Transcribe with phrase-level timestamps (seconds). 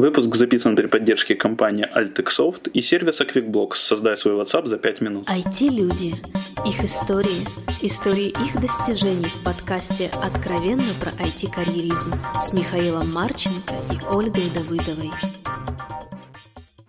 [0.00, 3.74] Выпуск записан при поддержке компании Altexoft и сервиса QuickBlocks.
[3.74, 5.28] Создай свой WhatsApp за 5 минут.
[5.28, 6.14] IT-люди.
[6.66, 7.44] Их истории.
[7.82, 15.10] Истории их достижений в подкасте «Откровенно про IT-карьеризм» с Михаилом Марченко и Ольгой Давыдовой.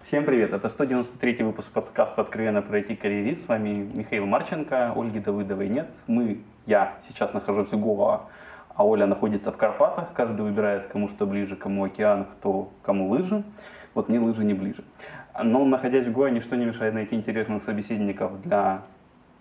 [0.07, 0.53] Всем привет!
[0.53, 3.41] Это 193 выпуск подкаста «Откровенно про IT-карьеризм».
[3.43, 5.89] С вами Михаил Марченко, Ольги Давыдовой нет.
[6.07, 8.29] Мы, я сейчас нахожусь в Гоа,
[8.75, 10.13] а Оля находится в Карпатах.
[10.13, 13.43] Каждый выбирает, кому что ближе, кому океан, кто кому лыжи.
[13.93, 14.83] Вот мне лыжи не ближе.
[15.41, 18.81] Но находясь в Гоа, ничто не мешает найти интересных собеседников для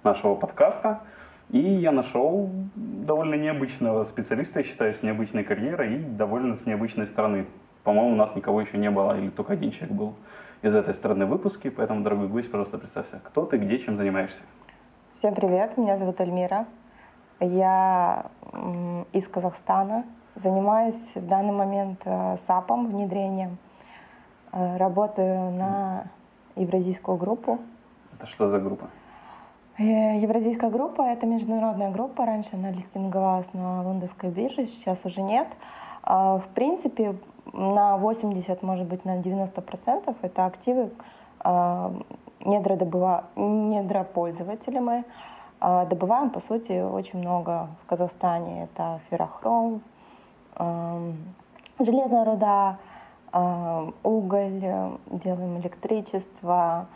[0.02, 1.00] нашего подкаста.
[1.50, 7.06] И я нашел довольно необычного специалиста, я считаю, с необычной карьерой и довольно с необычной
[7.06, 7.46] стороны.
[7.82, 10.14] По-моему, у нас никого еще не было, или только один человек был
[10.62, 11.70] из этой страны в выпуске.
[11.70, 14.40] Поэтому, дорогой гость, пожалуйста, представься, кто ты, где, чем занимаешься.
[15.18, 16.66] Всем привет, меня зовут Альмира.
[17.40, 18.26] Я
[19.12, 20.04] из Казахстана,
[20.36, 23.58] занимаюсь в данный момент э, САПом, внедрением.
[24.52, 26.04] Э, работаю на
[26.56, 27.58] евразийскую группу.
[28.18, 28.88] Это что за группа?
[29.78, 32.26] Э, евразийская группа— это международная группа.
[32.26, 35.48] Раньше она листинговалась на лондонской бирже, сейчас уже нет.
[36.02, 37.14] В принципе,
[37.52, 40.90] на 80, может быть, на 90 процентов это активы
[41.44, 43.24] недrodобыва...
[43.36, 45.04] недропользователя мы.
[45.60, 48.64] А, добываем, по сути, очень много в Казахстане.
[48.64, 49.82] Это феррохром,
[51.78, 52.78] железная руда,
[54.02, 54.60] уголь,
[55.10, 56.86] делаем электричество,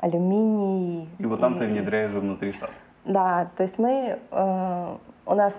[0.00, 1.08] алюминий.
[1.18, 2.72] И вот там ты внедряешь внутри штата?
[3.04, 4.96] Да, то есть мы, э,
[5.26, 5.54] у нас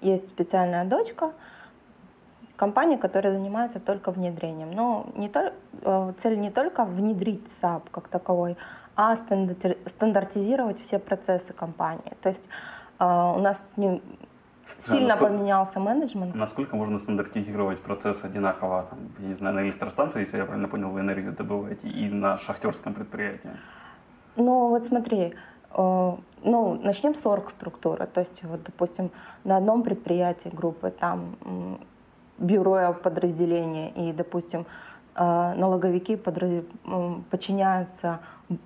[0.00, 1.32] есть специальная дочка,
[2.56, 4.70] компания, которая занимается только внедрением.
[4.72, 8.56] Но не то, э, цель не только внедрить SAP как таковой,
[8.98, 9.16] а
[9.86, 12.16] стандартизировать все процессы компании.
[12.20, 12.42] То есть
[12.98, 14.02] э, у нас не
[14.88, 16.34] сильно насколько, поменялся менеджмент.
[16.34, 20.90] Насколько можно стандартизировать процесс одинаково, там, я не знаю, на электростанции, если я правильно понял,
[20.90, 23.50] вы энергию добываете, и на шахтерском предприятии?
[24.34, 25.34] Ну вот смотри,
[25.76, 28.04] э, ну, начнем с орг-структуры.
[28.06, 29.12] То есть, вот, допустим,
[29.44, 31.36] на одном предприятии группы там
[32.38, 34.66] бюро подразделения и, допустим,
[35.18, 36.16] э, налоговики
[37.30, 38.20] подчиняются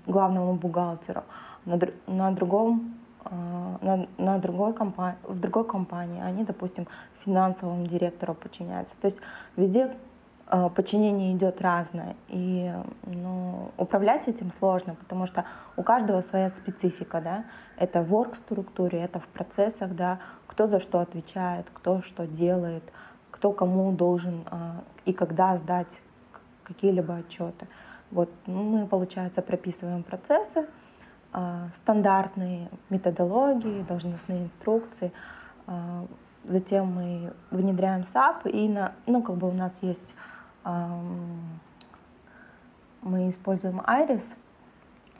[0.07, 1.23] главному бухгалтеру.
[1.65, 6.87] На, на другом э, на, на другой компании, в другой компании они, допустим,
[7.25, 8.95] финансовому директору подчиняются.
[9.01, 9.19] То есть
[9.57, 9.97] везде
[10.49, 12.17] э, подчинение идет разное.
[12.29, 12.73] И
[13.07, 15.45] ну, управлять этим сложно, потому что
[15.77, 17.21] у каждого своя специфика.
[17.21, 17.45] Да?
[17.77, 20.19] Это в орг-структуре, это в процессах, да?
[20.47, 22.83] кто за что отвечает, кто что делает,
[23.31, 24.57] кто кому должен э,
[25.07, 25.89] и когда сдать
[26.65, 27.67] какие-либо отчеты.
[28.11, 30.67] Вот ну, мы, получается, прописываем процессы,
[31.33, 35.13] э, стандартные методологии, должностные инструкции.
[35.67, 36.07] Э,
[36.45, 40.15] затем мы внедряем SAP, и на, ну, как бы у нас есть,
[43.03, 44.25] мы используем Iris,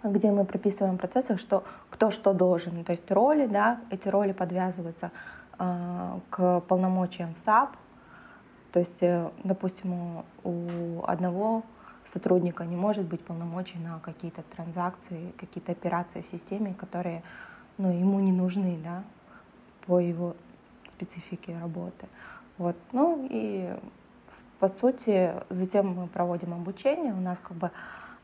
[0.05, 5.11] где мы прописываем процессы, что кто что должен, то есть роли, да, эти роли подвязываются
[5.59, 7.71] э, к полномочиям SAP,
[8.73, 11.63] то есть, э, допустим, у одного
[12.13, 17.23] сотрудника не может быть полномочий на какие-то транзакции, какие-то операции в системе, которые
[17.79, 19.05] ну, ему не нужны да,
[19.87, 20.35] по его
[20.95, 22.07] специфике работы.
[22.59, 22.77] Вот.
[22.93, 23.75] Ну и
[24.59, 27.71] по сути затем мы проводим обучение, у нас как бы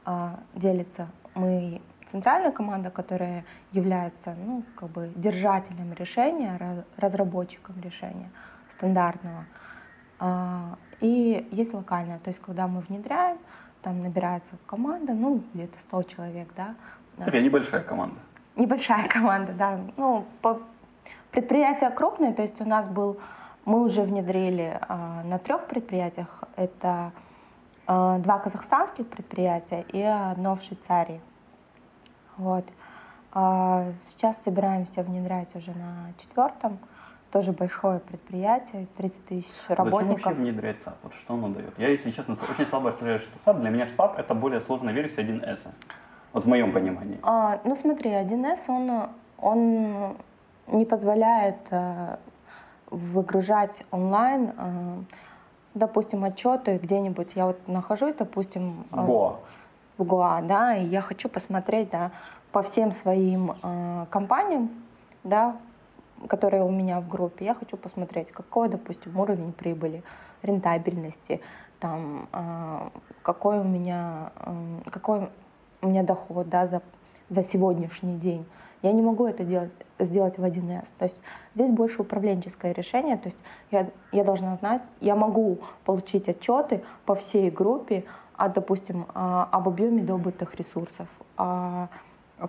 [0.05, 1.81] а, делится, мы
[2.13, 8.31] центральная команда, которая является ну, как бы держателем решения, разработчиком решения
[8.77, 9.45] стандартного.
[10.19, 13.39] А, и есть локальная, то есть когда мы внедряем,
[13.83, 16.75] там набирается команда, ну, где-то 100 человек, да.
[17.17, 18.17] Такая небольшая команда.
[18.57, 19.79] Небольшая команда, да.
[19.97, 20.61] Ну, по...
[21.31, 23.19] предприятие крупное, то есть у нас был,
[23.65, 27.13] мы уже внедрили э, на трех предприятиях, это
[27.87, 31.21] э, два казахстанских предприятия и одно в Швейцарии.
[32.37, 32.65] Вот.
[33.35, 36.79] Э, сейчас собираемся внедрять уже на четвертом
[37.31, 40.09] тоже большое предприятие, 30 тысяч работников.
[40.09, 40.95] Зачем вообще внедрять SAP?
[41.03, 41.79] Вот что оно дает?
[41.79, 43.61] Я, если честно, очень слабо представляю, что SAP.
[43.61, 45.61] Для меня SAP это более сложная версия 1С.
[46.33, 47.19] Вот в моем понимании.
[47.23, 49.09] А, ну смотри, 1С, он,
[49.39, 50.17] он
[50.67, 52.17] не позволяет э,
[52.91, 54.97] выгружать онлайн, э,
[55.75, 57.33] допустим, отчеты где-нибудь.
[57.35, 59.37] Я вот нахожусь, допустим, э, Гоа.
[59.97, 62.11] в Гоа, да, и я хочу посмотреть, да,
[62.53, 64.71] по всем своим э, компаниям,
[65.25, 65.57] да,
[66.29, 70.03] которые у меня в группе, я хочу посмотреть, какой, допустим, уровень прибыли,
[70.43, 71.41] рентабельности,
[71.81, 72.89] там, э,
[73.23, 75.29] какой у меня, э, какой
[75.83, 76.83] у меня доход да, за,
[77.31, 78.45] за сегодняшний день.
[78.83, 80.87] я не могу это делать, сделать в 1С.
[80.99, 81.21] То есть
[81.55, 83.17] здесь больше управленческое решение.
[83.17, 83.39] То есть
[83.71, 88.05] я, я должна знать, я могу получить отчеты по всей группе,
[88.37, 91.89] о, допустим, об объеме добытых ресурсов, о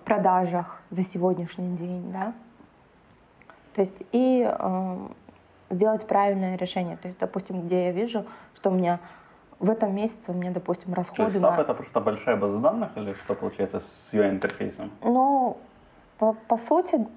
[0.05, 2.33] продажах за сегодняшний день, да.
[3.79, 4.97] То есть и э,
[5.69, 6.97] сделать правильное решение.
[6.97, 8.99] То есть, допустим, где я вижу, что у меня
[9.57, 11.61] в этом месяце у меня, допустим, расходы То есть SAP на...
[11.61, 14.91] это просто большая база данных или что получается с UI-интерфейсом?
[15.01, 15.55] Ну,
[16.17, 17.07] по, по сути,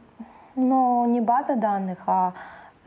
[0.54, 2.32] ну, не база данных, а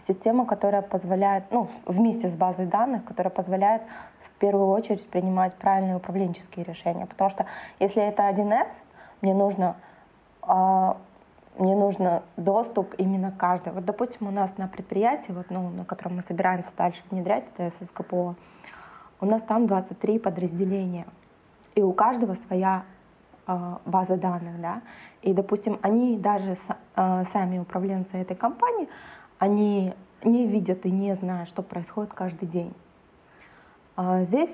[0.07, 3.81] система, которая позволяет, ну, вместе с базой данных, которая позволяет
[4.23, 7.07] в первую очередь принимать правильные управленческие решения.
[7.07, 7.45] Потому что
[7.81, 8.69] если это 1С,
[9.21, 9.75] мне нужно
[10.43, 10.95] а,
[11.57, 13.73] мне нужно доступ именно каждый.
[13.73, 17.71] Вот, допустим, у нас на предприятии, вот, ну, на котором мы собираемся дальше внедрять, это
[17.77, 18.35] ССКПО,
[19.21, 21.05] у нас там 23 подразделения,
[21.75, 22.83] и у каждого своя
[23.47, 24.81] э, база данных, да,
[25.21, 28.89] и, допустим, они даже с, э, сами управленцы этой компании,
[29.39, 29.93] они
[30.23, 32.73] не видят и не знают, что происходит каждый день.
[33.95, 34.49] А здесь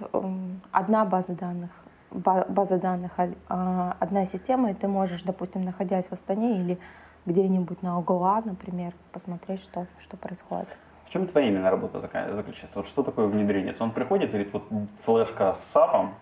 [0.00, 0.34] э,
[0.72, 1.70] одна база данных
[2.10, 3.12] база данных,
[3.48, 6.78] а, одна система, и ты можешь, допустим, находясь в Астане или
[7.26, 10.68] где-нибудь на ОГОА, например, посмотреть, что, что происходит.
[11.06, 12.78] В чем твоя именно работа заключается?
[12.78, 13.74] Вот что такое внедрение?
[13.80, 14.64] Он приходит, говорит, вот
[15.04, 16.14] флешка с САПом,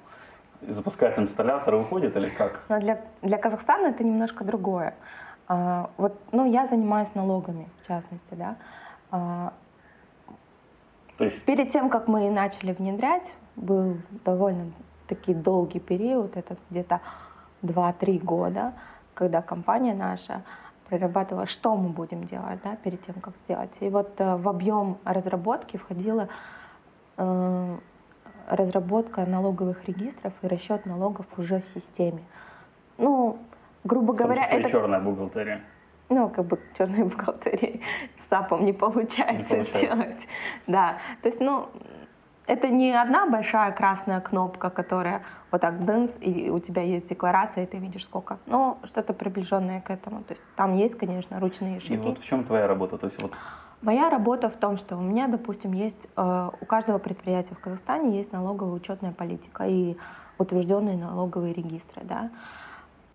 [0.62, 2.62] запускает инсталлятор и уходит или как?
[2.68, 4.94] Но для, для Казахстана это немножко другое.
[5.46, 8.56] А, вот, ну, я занимаюсь налогами, в частности, да.
[9.10, 9.52] А,
[11.16, 11.42] То есть...
[11.44, 14.72] Перед тем, как мы начали внедрять, был довольно
[15.08, 17.00] таки долгий период, это где-то
[17.62, 18.72] 2-3 года,
[19.14, 20.42] когда компания наша
[20.88, 23.70] прорабатывала, что мы будем делать да, перед тем, как сделать.
[23.80, 26.28] И вот э, в объем разработки входила
[27.16, 27.76] э,
[28.48, 32.22] разработка налоговых регистров и расчет налогов уже в системе.
[32.96, 33.38] Ну,
[33.84, 34.70] грубо говоря, это...
[34.70, 35.60] черная бухгалтерия.
[36.08, 37.82] Ну, как бы черной бухгалтерии
[38.26, 40.28] с САПом не получается, не получается сделать.
[40.66, 41.68] Да, то есть, ну,
[42.48, 45.22] это не одна большая красная кнопка, которая
[45.52, 48.38] вот так дынс, и у тебя есть декларация, и ты видишь сколько.
[48.46, 50.22] Но что-то приближенное к этому.
[50.22, 51.94] То есть там есть, конечно, ручные шаги.
[51.94, 52.96] И вот в чем твоя работа?
[52.96, 53.32] То есть вот...
[53.82, 58.16] Моя работа в том, что у меня, допустим, есть э, у каждого предприятия в Казахстане
[58.16, 59.96] есть налоговая учетная политика и
[60.38, 62.02] утвержденные налоговые регистры.
[62.04, 62.30] Да?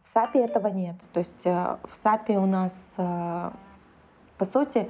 [0.05, 0.95] В САПе этого нет.
[1.11, 3.49] То есть э, в САПе у нас, э,
[4.37, 4.89] по сути,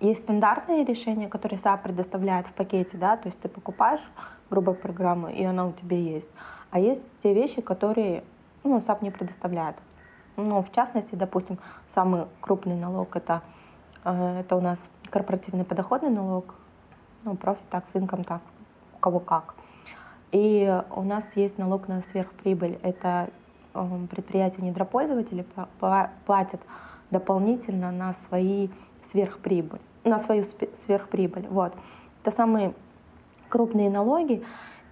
[0.00, 4.02] есть стандартные решения, которые SAP предоставляет в пакете, да, то есть ты покупаешь
[4.50, 6.28] грубо программу, и она у тебя есть.
[6.70, 8.24] А есть те вещи, которые
[8.64, 9.76] ну, SAP не предоставляет.
[10.36, 11.58] Ну, в частности, допустим,
[11.94, 13.42] самый крупный налог это,
[14.04, 14.78] э, это у нас
[15.10, 16.54] корпоративный подоходный налог,
[17.24, 18.40] ну, профит такс, income tax,
[18.94, 19.54] у кого как.
[20.32, 22.78] И у нас есть налог на сверхприбыль.
[22.82, 23.28] Это
[23.74, 25.44] э, предприятия недропользователи
[26.24, 26.60] платят
[27.10, 28.70] дополнительно на свои
[29.12, 30.44] сверхприбыль, на свою
[30.84, 31.46] сверхприбыль.
[31.48, 31.72] Вот.
[32.22, 32.74] Это самые
[33.48, 34.42] крупные налоги,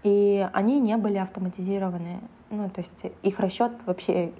[0.02, 2.20] и они не были автоматизированы.
[2.50, 4.32] Ну, то есть их расчет вообще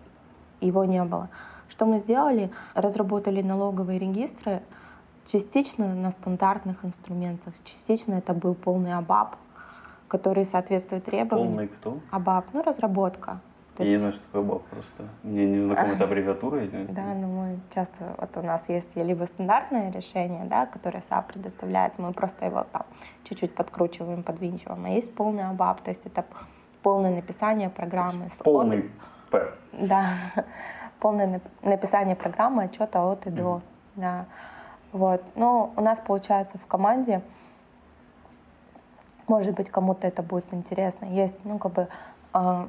[0.61, 1.29] его не было.
[1.69, 2.51] Что мы сделали?
[2.75, 4.63] Разработали налоговые регистры
[5.33, 9.37] частично на стандартных инструментах, частично это был полный ABAP,
[10.09, 11.53] который соответствует требованиям.
[11.53, 11.99] Полный кто?
[12.11, 13.41] ABAP, ну разработка.
[13.81, 13.93] То есть...
[13.93, 15.09] Я не знаю, что такое ABAP просто.
[15.23, 16.61] Мне не знакома эта аббревиатура.
[16.89, 21.99] Да, но мы часто, вот у нас есть либо стандартное решение, да, которое SAP предоставляет,
[21.99, 22.83] мы просто его там
[23.25, 26.25] чуть-чуть подкручиваем, подвинчиваем, а есть полный АБАП, то есть это
[26.83, 28.29] полное написание программы.
[28.35, 28.91] С полный
[29.31, 29.53] П.
[29.73, 30.15] Да,
[30.99, 33.63] полное написание программы, отчета от и до.
[33.97, 34.27] Да.
[34.93, 35.23] Вот.
[35.37, 37.23] Но у нас получается в команде,
[39.27, 41.89] может быть, кому-то это будет интересно, есть, ну, как бы,
[42.33, 42.69] а,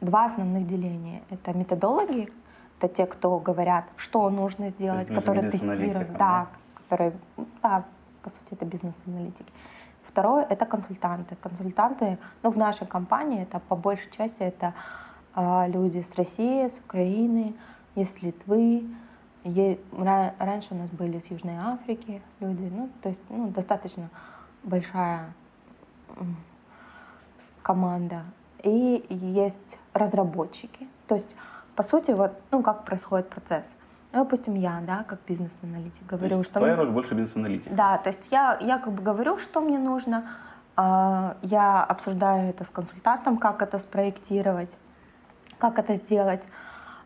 [0.00, 1.22] два основных деления.
[1.30, 2.32] Это методологи,
[2.78, 7.12] это те, кто говорят, что нужно сделать, которые тестируют, да, которые,
[7.62, 7.84] да,
[8.22, 9.52] по сути, это бизнес-аналитики.
[10.08, 11.36] Второе— это консультанты.
[11.36, 14.74] Консультанты, ну, в нашей компании это по большей части это
[15.36, 17.54] э, люди с России, с Украины,
[17.94, 18.88] из Литвы.
[19.44, 19.78] Е,
[20.38, 24.10] раньше у нас были с Южной Африки люди, ну, то есть, ну, достаточно
[24.64, 25.32] большая
[27.62, 28.24] команда.
[28.62, 30.88] И есть разработчики.
[31.06, 31.36] То есть,
[31.74, 33.64] по сути, вот, ну, как происходит процесс.
[34.12, 36.54] Ну, допустим, я, да, как бизнес-аналитик, говорю, то что...
[36.54, 37.72] Твоя роль больше бизнес-аналитик.
[37.74, 40.24] Да, то есть я, я как бы говорю, что мне нужно,
[40.76, 44.70] э, я обсуждаю это с консультантом, как это спроектировать,
[45.58, 46.42] как это сделать.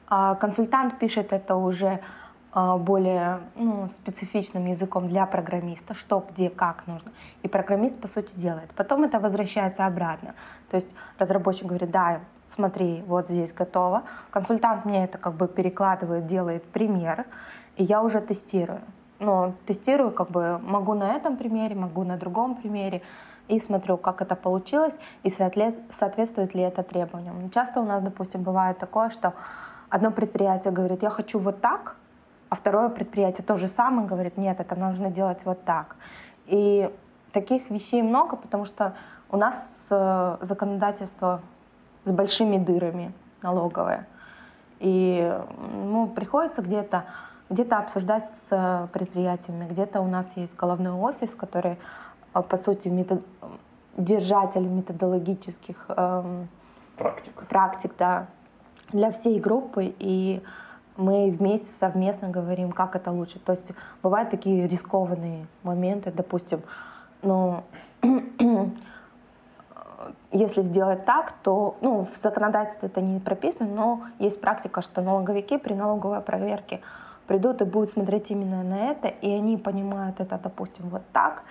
[0.07, 2.00] А консультант пишет это уже
[2.55, 7.12] э, более ну, специфичным языком для программиста, что, где, как нужно.
[7.43, 8.71] И программист, по сути, делает.
[8.76, 10.35] Потом это возвращается обратно.
[10.71, 10.88] То есть
[11.19, 12.21] разработчик говорит, да,
[12.54, 14.02] смотри, вот здесь готово.
[14.30, 17.26] Консультант мне это как бы перекладывает, делает пример,
[17.76, 18.80] и я уже тестирую.
[19.20, 23.02] Ну, тестирую, как бы могу на этом примере, могу на другом примере,
[23.49, 27.50] и смотрю, как это получилось, и соответствует ли это требованиям.
[27.50, 29.34] Часто у нас, допустим, бывает такое, что
[29.90, 31.96] одно предприятие говорит, я хочу вот так,
[32.49, 35.96] а второе предприятие то же самое говорит, нет, это нужно делать вот так.
[36.46, 36.90] И
[37.32, 38.94] таких вещей много, потому что
[39.30, 39.54] у нас
[39.90, 41.40] э, законодательство
[42.04, 44.06] с большими дырами налоговое.
[44.80, 45.40] И
[45.73, 47.04] ну, приходится где-то
[47.50, 51.76] где-то обсуждать с предприятиями, где-то у нас есть головной офис, который,
[52.34, 53.23] э, по сути, метод...
[53.96, 56.49] держатель методологических эм,
[56.96, 57.46] практик.
[57.49, 58.26] практик да,
[58.92, 60.42] для всей группы, и
[60.96, 63.38] мы вместе совместно говорим, как это лучше.
[63.40, 63.66] То есть
[64.02, 66.62] бывают такие рискованные моменты, допустим,
[67.23, 67.64] но
[70.32, 75.58] если сделать так, то ну, в законодательстве это не прописано, но есть практика, что налоговики
[75.58, 76.80] при налоговой проверке
[77.26, 81.44] придут и будут смотреть именно на это, и они понимают это, допустим, вот так,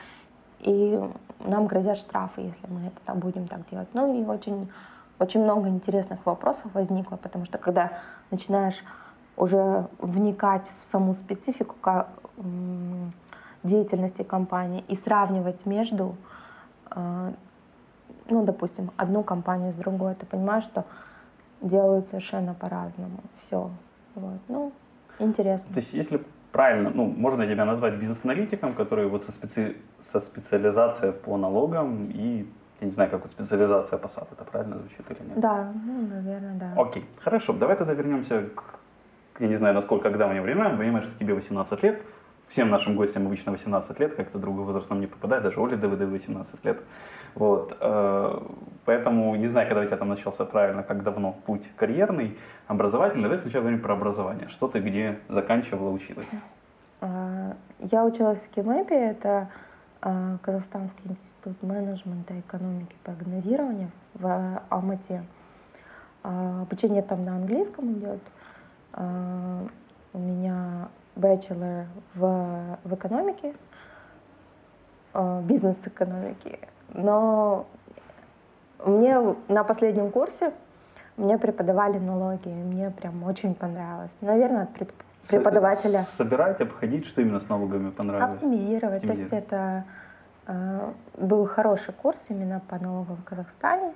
[0.59, 0.99] и
[1.39, 3.89] нам грозят штрафы, если мы это там будем так делать.
[3.93, 4.71] Ну и очень,
[5.19, 7.91] очень много интересных вопросов возникло, потому что когда
[8.31, 8.81] начинаешь
[9.35, 11.75] уже вникать в саму специфику
[13.63, 16.15] деятельности компании и сравнивать между,
[16.91, 17.31] э,
[18.29, 20.85] ну, допустим, одну компанию с другой, ты понимаешь, что
[21.61, 23.19] делают совершенно по-разному.
[23.45, 23.69] Все.
[24.15, 24.39] Вот.
[24.47, 24.71] Ну,
[25.19, 25.67] интересно.
[25.73, 29.77] То есть, если правильно, ну, можно тебя назвать бизнес-аналитиком, который вот со, специ...
[30.11, 32.47] со специализацией по налогам и
[32.81, 35.39] я не знаю, как вот специализация по SAP, это правильно звучит или нет?
[35.39, 36.81] Да, ну, наверное, да.
[36.81, 38.63] Окей, хорошо, давай тогда вернемся к,
[39.39, 42.01] я не знаю, насколько когда мы времена, понимаешь, что тебе 18 лет,
[42.53, 46.01] всем нашим гостям обычно 18 лет, как-то другой возраст нам не попадает, даже Оле ДВД
[46.01, 46.77] 18 лет.
[47.33, 47.75] Вот.
[47.81, 48.39] Э,
[48.85, 53.23] поэтому не знаю, когда у тебя там начался правильно, как давно путь карьерный, образовательный.
[53.23, 54.49] Давай сначала говорим про образование.
[54.49, 56.27] Что ты где заканчивала, училась?
[57.01, 59.49] А, я училась в КИМЭПе, это
[60.01, 65.23] а, Казахстанский институт менеджмента и экономики и прогнозирования в Алмате.
[66.21, 68.21] А, обучение там на английском идет.
[68.95, 73.53] У меня бachelor в, в экономике,
[75.13, 76.59] э, бизнес-экономике.
[76.93, 77.65] Но
[78.85, 80.53] мне на последнем курсе
[81.17, 84.11] мне преподавали налоги, мне прям очень понравилось.
[84.21, 84.69] Наверное, от
[85.27, 86.05] преподавателя.
[86.17, 88.35] Собирать, обходить, что именно с налогами понравилось?
[88.35, 89.03] Оптимизировать.
[89.03, 89.29] Оптимизировать.
[89.29, 89.83] То есть это
[90.47, 93.93] э, был хороший курс именно по налогам в Казахстане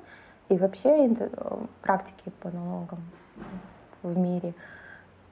[0.50, 1.16] и вообще
[1.82, 3.00] практики по налогам
[4.04, 4.54] в мире.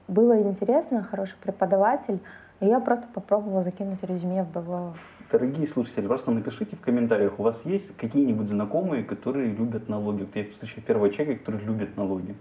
[0.08, 2.20] Было интересно, хороший преподаватель,
[2.60, 4.94] и я просто попробовала закинуть резюме в БВО.
[5.32, 10.20] Дорогие слушатели, просто напишите в комментариях, у вас есть какие-нибудь знакомые, которые любят налоги?
[10.20, 12.36] Вот я встречаю первого человека, который любит налоги.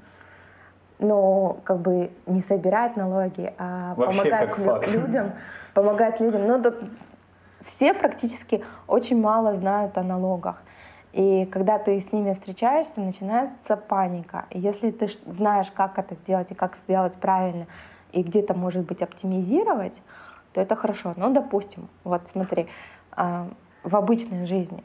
[0.99, 5.31] Но как бы не собирать налоги, а Вообще помогать как людям,
[5.73, 6.47] помогать людям.
[6.47, 6.73] Ну, да,
[7.75, 10.61] все практически очень мало знают о налогах.
[11.15, 14.47] И когда ты с ними встречаешься, начинается паника.
[14.49, 17.67] И если ты знаешь, как это сделать и как сделать правильно,
[18.11, 19.93] и где-то, может быть, оптимизировать,
[20.51, 21.13] то это хорошо.
[21.15, 22.67] Ну, допустим, вот смотри,
[23.11, 23.47] а,
[23.83, 24.83] в обычной жизни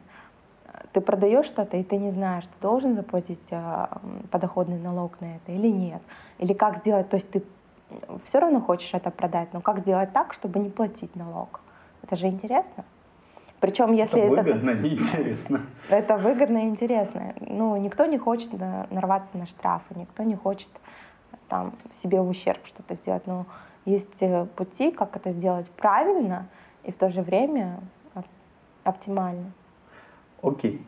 [0.93, 5.51] ты продаешь что-то, и ты не знаешь, ты должен заплатить а, подоходный налог на это
[5.51, 6.03] или нет.
[6.39, 7.43] Или как сделать, то есть ты
[8.29, 11.61] все равно хочешь это продать, но как сделать так, чтобы не платить налог?
[12.05, 12.85] Это же интересно.
[13.61, 15.61] Причем, если это выгодно, это, неинтересно.
[15.89, 17.35] Это выгодно и интересно.
[17.41, 20.69] Ну, никто не хочет нарваться на штрафы, никто не хочет
[21.49, 23.27] там себе в ущерб что-то сделать.
[23.27, 23.47] Но
[23.85, 26.47] есть э, пути, как это сделать правильно
[26.85, 27.81] и в то же время
[28.85, 29.53] оптимально.
[30.43, 30.83] Окей.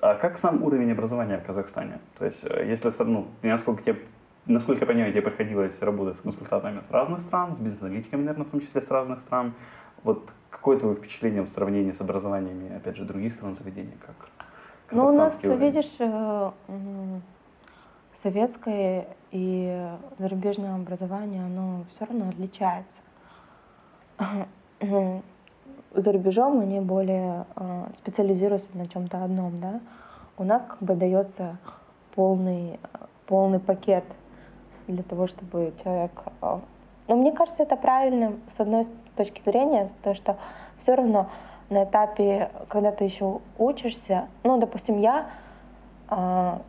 [0.00, 1.98] А как сам уровень образования в Казахстане?
[2.18, 3.98] То есть, э, если, ну, насколько тебе
[4.46, 8.50] насколько я понимаю, тебе приходилось работать с консультантами с разных стран, с бизнес-аналитиками, наверное, в
[8.50, 9.54] том числе с разных стран.
[10.04, 10.30] Вот
[10.64, 13.98] Какое твое впечатление в сравнении с образованиями, опять же, других стран заведений?
[14.00, 14.14] Как
[14.92, 15.58] ну, у нас, уровень?
[15.58, 16.50] видишь, э,
[18.22, 19.86] советское и
[20.18, 22.88] зарубежное образование, оно все равно отличается.
[25.92, 29.80] За рубежом они более э, специализируются на чем-то одном, да.
[30.38, 31.58] У нас как бы дается
[32.14, 32.80] полный,
[33.26, 34.04] полный пакет
[34.86, 36.12] для того, чтобы человек...
[36.40, 36.60] Э,
[37.06, 40.36] но мне кажется, это правильно с одной точки зрения, то, что
[40.82, 41.28] все равно
[41.70, 45.26] на этапе, когда ты еще учишься, ну, допустим, я,
[46.08, 46.60] а,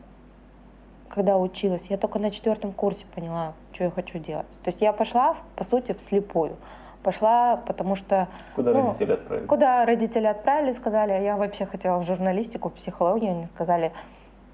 [1.10, 4.48] когда училась, я только на четвертом курсе поняла, что я хочу делать.
[4.64, 6.56] То есть я пошла, по сути, вслепую.
[7.04, 8.28] Пошла, потому что...
[8.56, 9.46] Куда ну, родители отправили?
[9.46, 13.92] Куда родители отправили, сказали, а я вообще хотела в журналистику, в психологию, они сказали,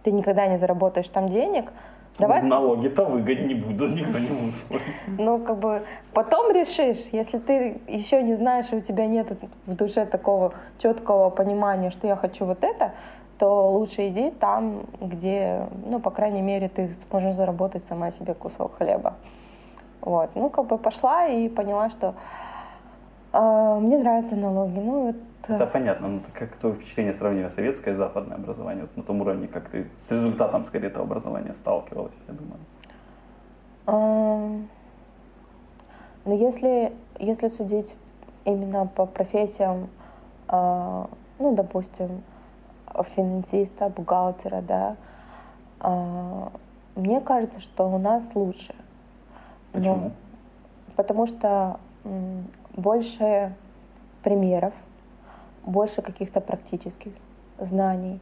[0.04, 1.72] ты никогда не заработаешь там денег,
[2.22, 2.42] Давай...
[2.44, 4.84] Налоги-то выгоднее не буду, никто не будет спорить.
[5.18, 5.82] Ну, как бы
[6.14, 9.32] потом решишь, если ты еще не знаешь, и у тебя нет
[9.66, 12.92] в душе такого четкого понимания, что я хочу вот это,
[13.38, 18.78] то лучше иди там, где, ну, по крайней мере, ты сможешь заработать сама себе кусок
[18.78, 19.16] хлеба.
[20.02, 20.30] Вот.
[20.36, 22.14] Ну, как бы пошла и поняла, что
[23.34, 24.80] э, мне нравятся налоги.
[24.80, 25.16] Ну, вот
[25.48, 29.48] это понятно, но как твое впечатление сравнивая советское и западное образование, вот на том уровне,
[29.48, 32.60] как ты с результатом скорее этого образования сталкивалась, я думаю?
[33.88, 34.68] Um,
[36.26, 37.94] ну, если, если судить
[38.46, 39.90] именно по профессиям,
[40.48, 42.22] uh, ну, допустим,
[43.16, 44.96] финансиста, бухгалтера, да,
[45.80, 46.52] uh,
[46.96, 48.76] мне кажется, что у нас лучше.
[49.72, 49.96] Почему?
[49.96, 50.12] Но,
[50.96, 52.46] потому что м,
[52.76, 53.54] больше
[54.24, 54.74] примеров,
[55.66, 57.12] больше каких-то практических
[57.60, 58.20] знаний.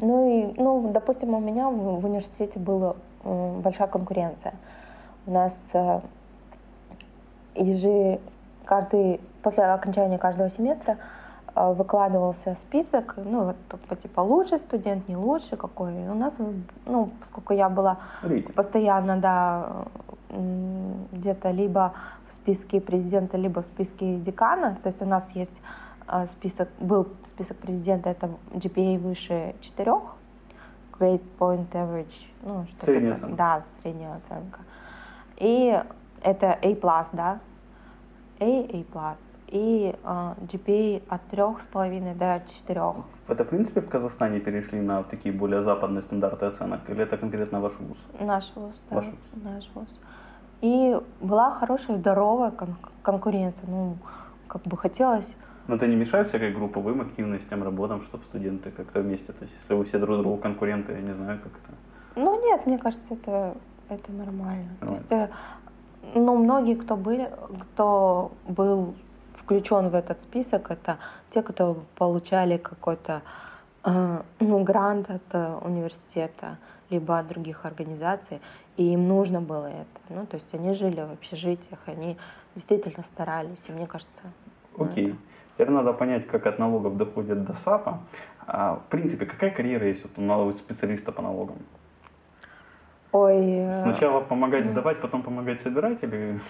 [0.00, 2.94] Ну и, ну, допустим, у меня в, университете была
[3.24, 4.54] большая конкуренция.
[5.26, 6.00] У нас э,
[7.56, 8.20] ежи,
[8.64, 10.96] каждый, после окончания каждого семестра
[11.54, 15.92] э, выкладывался список, ну, вот, типа, лучший студент, не лучший, какой.
[16.08, 16.32] У нас,
[16.86, 18.54] ну, поскольку я была Рейтинг.
[18.54, 19.68] постоянно, да,
[20.30, 21.92] где-то либо
[22.48, 24.78] списке президента, либо в списке декана.
[24.82, 25.62] То есть у нас есть
[26.06, 29.92] а, список, был список президента, это GPA выше 4,
[30.98, 33.36] Grade Point Average, ну, что средняя оценка.
[33.36, 34.60] Да, средняя оценка.
[35.36, 35.82] И
[36.22, 37.40] это A+, да,
[38.40, 39.16] A, A+,
[39.48, 42.80] и а, GPA от 3,5 до 4.
[43.28, 47.60] Это, в принципе, в Казахстане перешли на такие более западные стандарты оценок, или это конкретно
[47.60, 47.98] ваш вуз?
[48.20, 49.42] Наш вуз, да, ваш вуз.
[49.44, 49.88] наш вуз.
[50.60, 53.64] И была хорошая, здоровая кон- конкуренция.
[53.68, 53.96] Ну,
[54.48, 55.26] как бы хотелось...
[55.68, 59.32] Но это не мешает всякой групповым активностям, работам, чтобы студенты как-то вместе?
[59.32, 61.74] То есть, если вы все друг другу конкуренты, я не знаю, как это...
[62.16, 63.54] Ну, нет, мне кажется, это,
[63.88, 64.68] это нормально.
[64.80, 65.04] нормально.
[65.08, 67.30] То есть, э, ну, многие, кто, были,
[67.72, 68.94] кто был
[69.36, 70.98] включен в этот список, это
[71.34, 73.22] те, кто получали какой-то
[73.84, 76.56] э, ну, грант от э, университета,
[76.90, 78.40] либо от других организаций,
[78.78, 80.00] и им нужно было это.
[80.08, 82.16] Ну, то есть они жили в общежитиях, они
[82.54, 84.12] действительно старались, и мне кажется...
[84.78, 85.08] Окей.
[85.08, 85.16] Okay.
[85.54, 87.98] Теперь надо понять, как от налогов доходят до САПа.
[88.46, 91.56] А, в принципе, какая карьера есть у налогового специалиста по налогам?
[93.10, 93.36] Ой.
[93.36, 96.40] Э, Сначала помогать сдавать, потом помогать собирать или,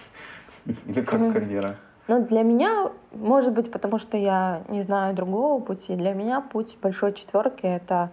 [0.86, 1.76] или как карьера?
[2.08, 6.76] Ну, для меня, может быть, потому что я не знаю другого пути, для меня путь
[6.82, 8.10] большой четверки— это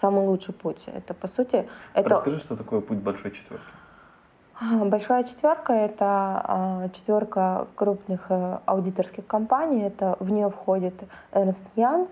[0.00, 0.82] самый лучший путь.
[0.86, 1.68] Это, по сути...
[1.94, 2.08] Это...
[2.08, 3.64] Расскажи, что такое путь большой четверки.
[4.60, 9.82] А, большая четверка– это а, четверка крупных э, аудиторских компаний.
[9.82, 10.94] Это в нее входит
[11.32, 12.08] Ernst Young,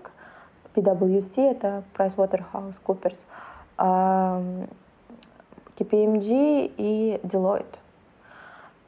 [0.73, 3.17] PwC, это PricewaterhouseCoopers,
[5.77, 7.77] KPMG и Deloitte.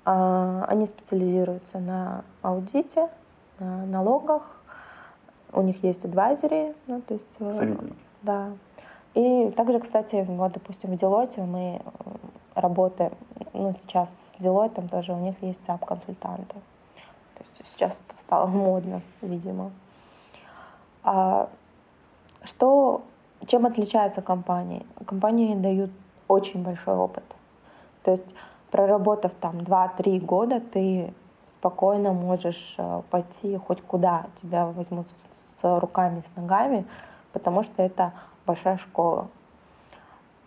[0.05, 3.09] А, они специализируются на аудите,
[3.59, 4.41] на налогах.
[5.53, 7.35] У них есть адвайзери, ну, то есть...
[7.39, 7.95] Э, Советники.
[8.23, 8.49] Да.
[9.13, 11.81] И также, кстати, вот, допустим, в Deloitte мы
[12.55, 13.11] работаем,
[13.53, 16.55] ну, сейчас с Deloitte тоже у них есть SAP-консультанты.
[17.35, 19.71] То есть сейчас это стало модно, видимо.
[21.03, 21.49] А
[22.43, 23.01] что,
[23.47, 24.85] чем отличаются компании?
[25.05, 25.91] Компании дают
[26.27, 27.23] очень большой опыт.
[28.03, 28.35] То есть
[28.71, 31.13] проработав там 2-3 года, ты
[31.57, 35.07] спокойно можешь э, пойти хоть куда, тебя возьмут
[35.61, 36.85] с руками, с ногами,
[37.33, 38.13] потому что это
[38.45, 39.27] большая школа.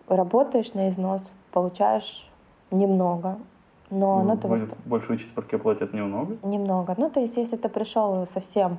[0.09, 2.29] Работаешь на износ, получаешь
[2.70, 3.38] немного,
[3.90, 4.59] но ну, оно того...
[4.85, 6.37] Большую четверке платят немного?
[6.42, 6.94] Немного.
[6.97, 8.79] Ну, то есть, если ты пришел совсем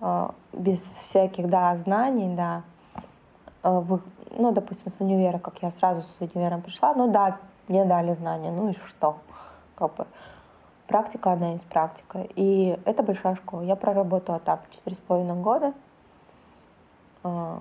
[0.00, 2.62] э, без всяких, да, знаний, да,
[3.62, 4.00] э, в,
[4.36, 8.50] ну, допустим, с универа, как я сразу с универом пришла, ну да, мне дали знания,
[8.50, 9.16] ну и что?
[9.76, 10.06] Как бы
[10.86, 12.26] практика, она есть практика.
[12.34, 13.62] И это большая школа.
[13.62, 15.72] Я проработала там четыре с половиной года.
[17.24, 17.58] Э,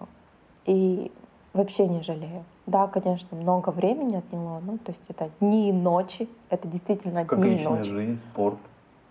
[0.65, 1.11] и
[1.53, 2.43] вообще не жалею.
[2.65, 7.39] Да, конечно, много времени отняло, ну, то есть это дни и ночи, это действительно как
[7.39, 7.89] дни и ночи.
[7.89, 8.57] жизнь, спорт?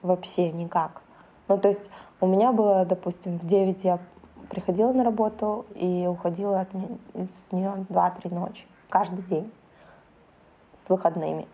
[0.03, 1.03] Вообще никак.
[1.49, 3.99] Ну, то есть у меня было, допустим, в 9 я
[4.49, 9.51] приходила на работу и уходила от с нее 2-3 ночи, каждый день,
[10.87, 11.47] с выходными.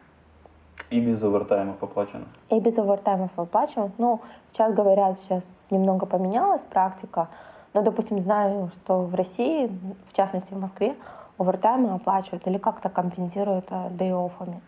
[0.91, 2.29] И без овертаймов оплаченных?
[2.51, 3.93] И без овертаймов оплаченных.
[3.99, 4.21] Ну,
[4.53, 7.29] сейчас говорят, сейчас немного поменялась практика,
[7.75, 9.71] ну, допустим, знаю, что в России,
[10.11, 10.95] в частности в Москве,
[11.39, 14.61] овертаймы оплачивают или как-то компенсируют дей-оффами.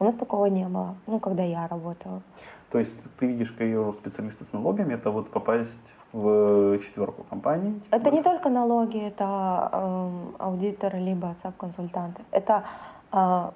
[0.00, 2.22] У нас такого не было, ну, когда я работала.
[2.70, 5.72] То есть ты видишь карьеру специалиста с налогами, это вот попасть
[6.12, 7.82] в четверку компаний?
[7.90, 12.22] Это не только налоги, это э, аудиторы либо саб-консультанты.
[12.30, 12.64] Это
[13.12, 13.50] э,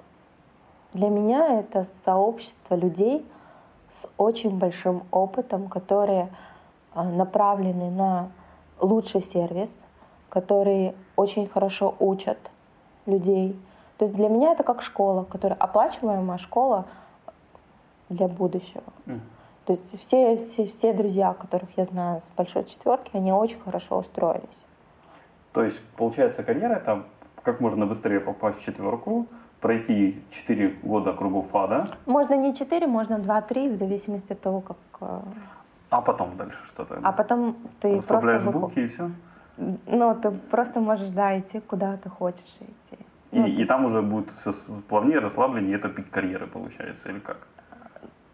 [0.93, 3.25] для меня это сообщество людей
[4.01, 6.29] с очень большим опытом, которые
[6.93, 8.29] э, направлены на
[8.79, 9.71] лучший сервис,
[10.29, 12.37] которые очень хорошо учат
[13.05, 13.55] людей.
[13.97, 16.85] То есть для меня это как школа, которая оплачиваемая школа
[18.09, 18.83] для будущего.
[19.65, 23.99] То есть все, все, все друзья, которых я знаю с большой четверки, они очень хорошо
[23.99, 24.65] устроились.
[25.53, 27.03] То есть, получается, карьера это
[27.43, 29.27] как можно быстрее попасть в четверку,
[29.61, 34.77] пройти 4 года кругов ада, Можно не 4, можно 2-3, в зависимости от того, как...
[35.93, 36.99] а потом дальше что-то.
[37.03, 39.11] А потом ты просто булки и все.
[39.57, 42.97] Ну, ты просто можешь, да, идти куда ты хочешь идти.
[43.31, 44.53] И, Ну, и там уже будет все
[44.89, 47.37] плавнее, расслабленнее, это пик карьеры получается, или как?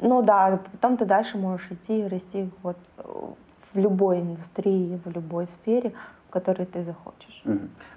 [0.02, 3.04] Ну да, потом ты дальше можешь идти и расти вот э,
[3.74, 5.94] в любой индустрии, в любой сфере,
[6.28, 7.44] в которой ты захочешь.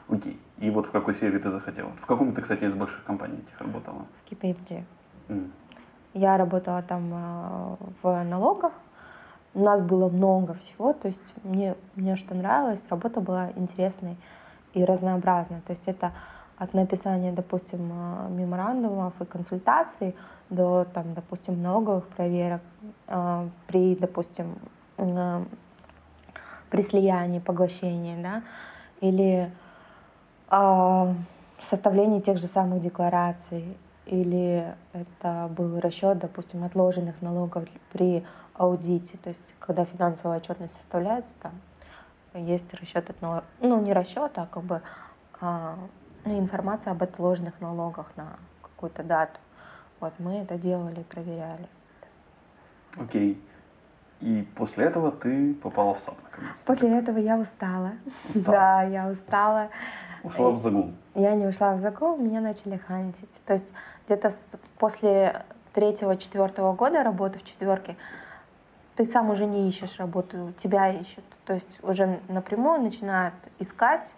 [0.09, 0.41] Окей.
[0.59, 1.91] И вот в какой сфере ты захотела?
[2.03, 4.07] В каком ты, кстати, из больших компаний этих работала?
[4.25, 4.85] В KPMG.
[5.29, 5.53] М.
[6.15, 8.73] Я работала там э, в налогах.
[9.55, 14.17] У нас было много всего, то есть мне, мне что нравилось, работа была интересной
[14.73, 15.61] и разнообразной.
[15.67, 16.13] То есть это
[16.57, 20.15] от написания, допустим, э, меморандумов и консультаций
[20.49, 22.63] до, там, допустим, налоговых проверок
[23.09, 24.57] э, при, допустим,
[24.97, 25.45] э,
[26.71, 28.43] при слиянии, поглощении, да,
[29.01, 29.53] или
[30.49, 31.15] а,
[31.73, 39.31] составлении тех же самых деклараций, или это был расчет, допустим, отложенных налогов при аудите, то
[39.31, 41.53] есть когда финансовая отчетность составляется, там
[42.35, 44.83] есть расчет от налог- ну не расчет, а как бы
[45.41, 45.77] а,
[46.25, 49.39] информация об отложенных налогах на какую-то дату.
[50.01, 51.69] Вот мы это делали, проверяли.
[52.97, 53.41] Окей.
[54.21, 56.65] И после этого ты попала в SAP наконец-то.
[56.65, 57.93] После этого я устала.
[58.29, 58.45] Устала.
[58.45, 59.69] Да, я устала.
[60.23, 60.93] Ушла в загул.
[61.15, 63.29] Я не ушла в загул, меня начали хантить.
[63.47, 63.67] То есть
[64.07, 64.35] где-то
[64.79, 67.97] после третьего-четвертого года работы в четверке
[69.05, 71.25] ты сам уже не ищешь работу, тебя ищут.
[71.45, 74.09] То есть уже напрямую начинают искать,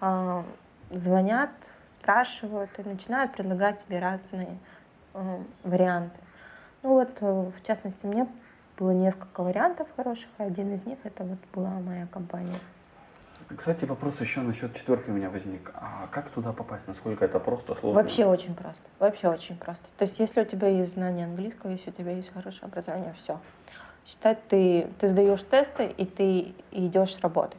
[0.00, 0.42] э,
[0.90, 1.50] звонят,
[2.00, 4.58] спрашивают и начинают предлагать тебе разные
[5.14, 6.18] э, варианты.
[6.82, 8.26] Ну вот, э, в частности, мне
[8.76, 12.58] было несколько вариантов хороших, и один из них это вот была моя компания.
[13.56, 15.70] Кстати, вопрос еще насчет четверки у меня возник.
[15.74, 16.86] А как туда попасть?
[16.88, 18.02] Насколько это просто сложно?
[18.02, 18.82] Вообще очень просто.
[18.98, 19.84] Вообще очень просто.
[19.96, 23.38] То есть, если у тебя есть знание английского, если у тебя есть хорошее образование, все.
[24.08, 27.58] Считать ты, ты сдаешь тесты и ты идешь работать.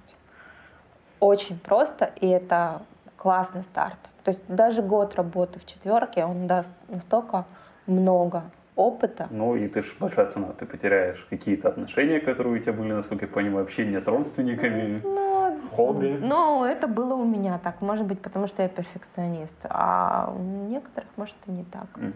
[1.19, 2.81] Очень просто, и это
[3.17, 3.99] классный старт.
[4.23, 7.45] То есть даже год работы в четверке, он даст настолько
[7.85, 8.43] много
[8.75, 9.27] опыта.
[9.29, 10.53] Ну и ты же большая цена.
[10.57, 15.01] Ты потеряешь какие-то отношения, которые у тебя были, насколько я понимаю, общение с родственниками.
[15.03, 16.17] Но, Хобби.
[16.21, 17.81] но это было у меня так.
[17.81, 19.57] Может быть, потому что я перфекционист.
[19.63, 21.87] А у некоторых, может, и не так.
[21.97, 22.13] М.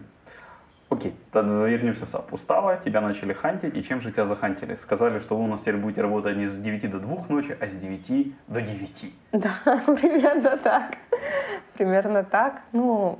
[0.94, 2.32] Окей, тогда вернемся в SAP.
[2.32, 4.78] Устала, тебя начали хантить, и чем же тебя захантили?
[4.82, 7.66] Сказали, что вы у нас теперь будете работать не с 9 до 2 ночи, а
[7.66, 9.14] с 9 до 9.
[9.32, 10.96] Да, примерно так.
[11.76, 12.62] Примерно так.
[12.72, 13.18] Ну,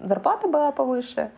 [0.00, 1.30] зарплата была повыше.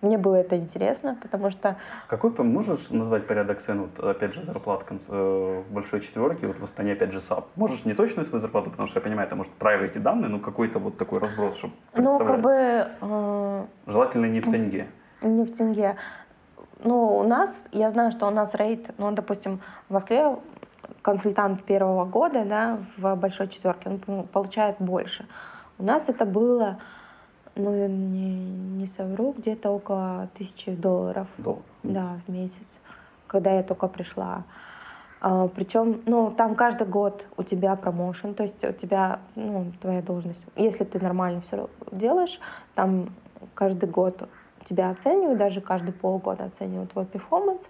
[0.00, 1.76] Мне было это интересно, потому что
[2.08, 6.58] Какой, по- можешь назвать порядок цен, вот, опять же, зарплат э, в большой четверке, вот
[6.58, 7.46] в Астане, опять же, SAP?
[7.54, 10.80] Можешь не точную свою зарплату, потому что я понимаю, это может private данные, но какой-то
[10.80, 12.50] вот такой разброс, чтобы ну, как бы
[13.00, 14.88] э, Желательно не в тенге.
[15.22, 15.96] Не в тенге.
[16.84, 20.36] Ну, у нас, я знаю, что у нас rate, ну, допустим, в Москве
[21.02, 25.26] консультант первого года, да, в большой четверке, он получает больше.
[25.78, 26.78] У нас это было,
[27.54, 31.28] ну, не, не совру, где-то около тысячи долларов.
[31.38, 31.62] Доллар.
[31.82, 32.66] Да, в месяц,
[33.26, 34.44] когда я только пришла.
[35.20, 40.02] А, причем, ну, там каждый год у тебя промоушен, то есть у тебя, ну, твоя
[40.02, 42.40] должность, если ты нормально все делаешь,
[42.74, 43.10] там
[43.54, 44.28] каждый год
[44.68, 47.60] тебя оценивают, даже каждые полгода оценивают твой перформанс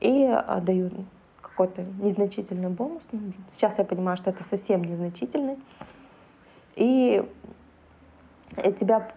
[0.00, 0.92] и а, дают
[1.40, 3.02] какой-то незначительный бонус.
[3.12, 3.20] Ну,
[3.54, 5.56] Сейчас я понимаю, что это совсем незначительный.
[6.74, 7.24] И
[8.78, 9.08] тебя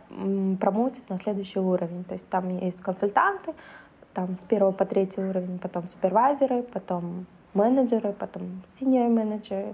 [0.60, 2.03] промоутят на следующий уровень.
[2.05, 3.53] То есть там есть консультанты,
[4.13, 9.73] там с первого по третий уровень, потом супервайзеры, потом менеджеры, потом senior менеджеры,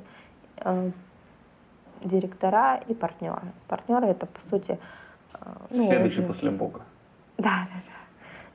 [0.58, 0.92] э,
[2.04, 3.42] директора и партнеры.
[3.68, 4.80] Партнеры это по сути
[5.34, 5.38] э,
[5.70, 6.82] ну, Следующий уже- после Бога.
[7.38, 7.96] Да, да, да.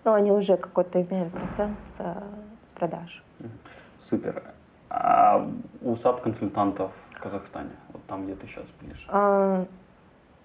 [0.04, 3.22] Но они уже какой-то имеют процент с, с продаж.
[4.08, 4.42] Супер.
[4.88, 5.46] А
[5.82, 9.04] у САП-консультантов в Казахстане, вот там, где ты сейчас ближе?
[9.08, 9.64] А,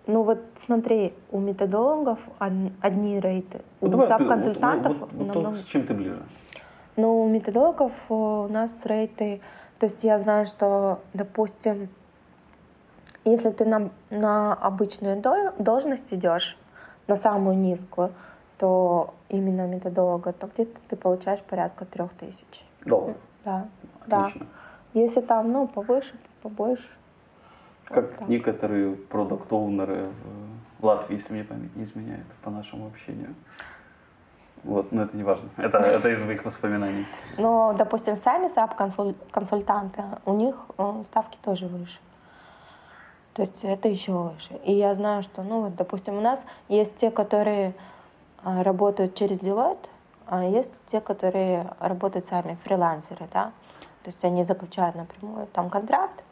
[0.08, 5.58] Ну вот смотри, у методологов од- одни рейты, у Ну, саб-консультантов вот- вот- вот намного...
[5.58, 6.22] с чем ты ближе?
[6.96, 9.42] Но у методологов э, у нас рейты,
[9.80, 11.90] то есть я знаю, что, допустим,
[13.26, 16.56] если ты на, на обычную дол- должность идешь,
[17.08, 18.12] на самую низкую,
[18.58, 22.66] то именно методолога, то где-то ты получаешь порядка трех тысяч.
[22.86, 23.16] Доллар.
[23.44, 23.68] Да,
[24.08, 24.26] да.
[24.28, 24.48] Отлично.
[24.94, 26.88] Если там, ну, повыше, побольше.
[27.86, 28.28] Как Вот так.
[28.30, 30.10] некоторые продукт-оунеры
[30.80, 33.36] в Латвии, если мне память не изменяет, по нашему общению.
[34.64, 35.50] Вот, но это не важно.
[35.58, 37.06] Это, это из моих воспоминаний.
[37.38, 42.00] Но, допустим, сами САП-консультанты, у них э, ставки тоже выше.
[43.36, 44.54] То есть это еще выше.
[44.64, 47.74] И я знаю, что, ну, вот, допустим, у нас есть те, которые
[48.42, 49.90] а, работают через Deloitte,
[50.26, 53.52] а есть те, которые работают сами, фрилансеры, да.
[54.04, 56.24] То есть они заключают напрямую там контракт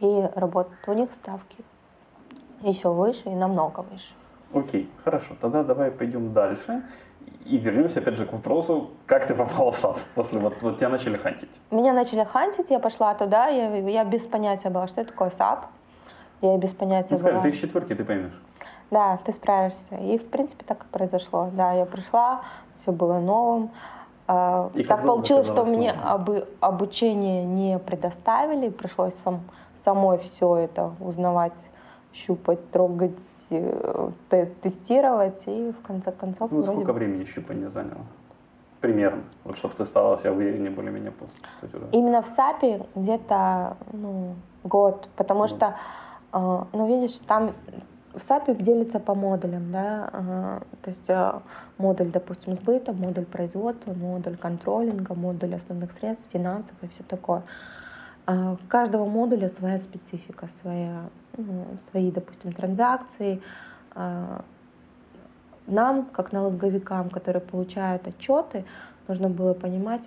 [0.00, 0.80] и работают.
[0.88, 1.64] У них ставки
[2.62, 4.12] еще выше и намного выше.
[4.52, 5.36] Окей, хорошо.
[5.40, 6.82] Тогда давай пойдем дальше.
[7.44, 10.88] И вернемся опять же к вопросу, как ты попала в САД после вот, вот тебя
[10.88, 11.50] начали хантить.
[11.70, 15.66] Меня начали хантить, я пошла туда, я, я без понятия была, что это такое SAP.
[16.42, 17.42] Я без понятия Ну, скажи, была.
[17.42, 18.38] ты из четверки, ты поймешь.
[18.90, 19.96] Да, ты справишься.
[20.00, 21.48] И, в принципе, так и произошло.
[21.52, 22.42] Да, я пришла,
[22.82, 23.70] все было новым.
[24.28, 29.40] А, И так получилось, что мне обы- обучение не предоставили, пришлось сам,
[29.84, 31.52] самой все это узнавать,
[32.12, 33.12] щупать, трогать,
[33.50, 38.02] э, те- тестировать, и в конце концов Ну, сколько бы- времени щупания заняло?
[38.80, 39.22] Примерно.
[39.44, 41.12] Вот чтобы ты стала себя увереннее более-менее
[41.62, 41.86] уже.
[41.92, 45.48] Именно в САПе где-то ну, год, потому Ну.
[45.48, 45.74] что,
[46.32, 47.54] э, ну видишь, там
[48.12, 51.32] в САПе делится по модулям, да, э, то есть э,
[51.78, 57.42] модуль, допустим, сбыта, модуль производства, модуль контролинга, модуль основных средств, финансов и все такое.
[58.26, 61.04] А У каждого модуля своя специфика, своя,
[61.36, 63.40] ну, свои, допустим, транзакции.
[65.68, 68.64] Нам, как налоговикам, которые получают отчеты,
[69.06, 70.02] нужно было понимать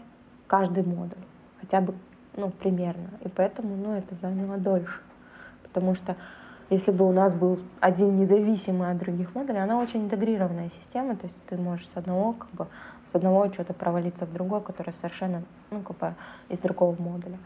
[0.47, 1.23] каждый модуль,
[1.62, 1.93] хотя бы
[2.36, 3.10] ну, примерно.
[3.21, 5.01] И поэтому ну, это заняло дольше.
[5.73, 6.15] Потому что
[6.69, 11.25] если бы у нас был один независимый от других модулей, она очень интегрированная система, то
[11.25, 12.67] есть ты можешь с одного, как бы,
[13.12, 16.13] с одного учета провалиться в другой, который совершенно ну, как бы,
[16.49, 17.38] из другого модуля.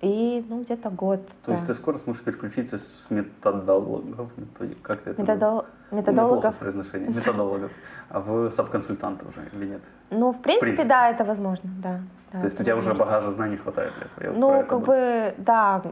[0.00, 1.26] И ну, где-то год.
[1.44, 1.54] То да.
[1.56, 6.54] есть ты скоро сможешь переключиться с методологов, методи- как ты это Методол- Методологов.
[6.54, 7.14] с произношением.
[7.14, 7.70] Методологов.
[8.08, 9.82] А в сабконсультанта уже или нет?
[10.08, 10.88] Ну, в принципе, принципе.
[10.88, 12.00] да, это возможно, да.
[12.32, 13.12] да, То есть у тебя уже возможно.
[13.12, 14.38] багажа знаний хватает для этого?
[14.38, 15.82] Ну, как бы, да,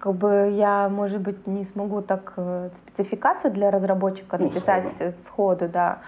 [0.00, 5.12] как бы я, может быть, не смогу так э, спецификацию для разработчика Ну, написать сходу.
[5.26, 5.98] сходу, да.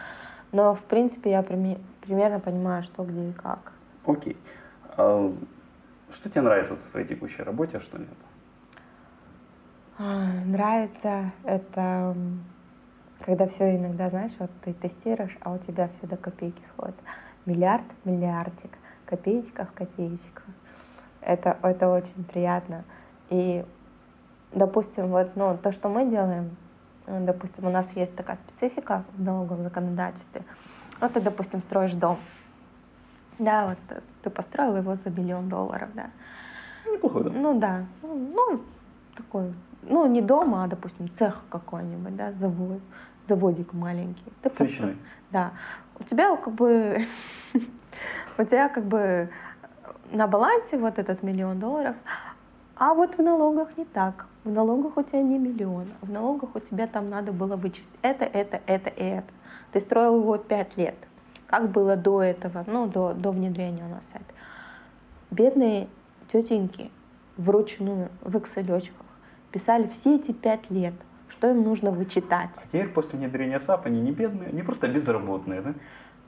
[0.50, 3.72] Но, в принципе, я прими- примерно понимаю, что, где и как.
[4.06, 4.36] Окей.
[4.96, 5.32] А
[6.12, 8.08] что тебе нравится в твоей текущей работе, а что нет?
[9.98, 12.14] А, Нравится это,
[13.24, 16.96] когда все иногда, знаешь, вот ты тестируешь, а у тебя все до копейки сходит.
[17.46, 18.70] Миллиард, миллиардик,
[19.06, 20.42] копеечка в копеечку.
[21.20, 22.84] Это, это очень приятно.
[23.30, 23.64] И,
[24.52, 26.56] допустим, вот, ну, то, что мы делаем,
[27.06, 30.42] ну, допустим, у нас есть такая специфика в налоговом законодательстве.
[31.00, 32.18] Вот ты, допустим, строишь дом.
[33.38, 36.10] Да, вот э, ты построил его за миллион долларов, да.
[36.86, 37.30] Неплохой, да?
[37.30, 38.62] Ну да, ну, ну,
[39.16, 42.80] такой, ну не дома, а, допустим, цех какой-нибудь, да, завод,
[43.28, 44.32] заводик маленький.
[44.42, 44.94] Ты постро-.
[45.30, 45.52] Да.
[45.98, 47.06] У тебя как бы,
[48.38, 49.30] у тебя как бы
[50.12, 51.96] на балансе вот этот миллион долларов,
[52.76, 54.26] а вот в налогах не так.
[54.44, 58.24] В налогах у тебя не миллион, в налогах у тебя там надо было вычесть это,
[58.24, 59.28] это, это и это.
[59.72, 60.96] Ты строил его пять лет.
[61.46, 64.32] Как было до этого, ну, до, до внедрения у нас сайта.
[65.30, 65.88] Бедные
[66.32, 66.90] тетеньки
[67.36, 68.88] вручную в Excel
[69.50, 70.94] писали все эти пять лет,
[71.28, 72.50] что им нужно вычитать.
[72.56, 75.74] А теперь после внедрения SAP они не бедные, они просто безработные, да?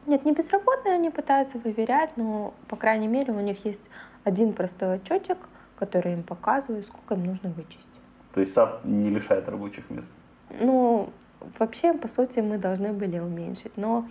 [0.07, 3.80] Нет, не безработные, они пытаются выверять, но, по крайней мере, у них есть
[4.24, 5.38] один простой отчетик,
[5.84, 7.88] который им показывает, сколько им нужно вычесть.
[8.34, 10.08] То есть SAP не лишает рабочих мест.
[10.60, 11.10] Ну,
[11.58, 14.08] вообще, по сути, мы должны были уменьшить, но,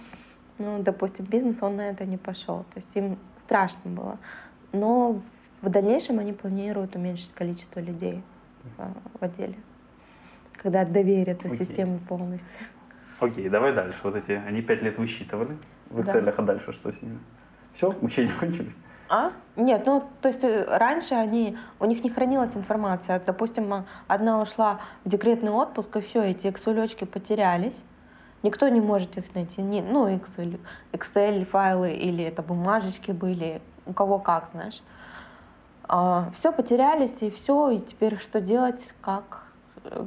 [0.60, 4.18] ну, допустим, бизнес, он на это не пошел, то есть им страшно было.
[4.72, 5.22] Но
[5.62, 8.22] в дальнейшем они планируют уменьшить количество людей
[8.78, 9.56] в, в отделе,
[10.62, 11.66] когда доверятся Окей.
[11.66, 12.48] системе полностью.
[13.20, 14.00] Окей, давай дальше.
[14.04, 15.58] Вот эти, они пять лет высчитывали
[15.90, 16.14] в Да.
[16.14, 17.20] Excel, а дальше что с ними?
[17.74, 18.74] Все, учения кончились?
[19.10, 19.32] А?
[19.56, 23.22] Нет, ну, то есть э, раньше они, у них не хранилась информация.
[23.26, 27.76] Допустим, а, одна ушла в декретный отпуск, и все, эти Excel потерялись.
[28.42, 29.62] Никто не может их найти.
[29.62, 30.60] Ни, ну, Excel,
[30.92, 34.82] Excel файлы или это бумажечки были, у кого как, знаешь.
[36.36, 39.44] все потерялись, и все, и теперь что делать, как?
[39.84, 40.06] Э,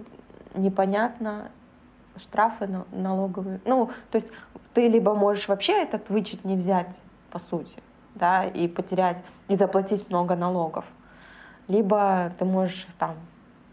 [0.54, 1.50] непонятно,
[2.18, 3.60] штрафы налоговые.
[3.64, 4.30] Ну, то есть
[4.74, 6.88] ты либо можешь вообще этот вычет не взять,
[7.30, 7.82] по сути,
[8.16, 10.84] да, и потерять, и заплатить много налогов.
[11.68, 13.14] Либо ты можешь там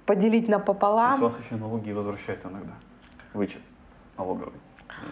[0.06, 1.22] поделить напополам.
[1.22, 2.74] Есть вас еще налоги возвращают иногда,
[3.34, 3.62] вычет
[4.18, 4.54] налоговый.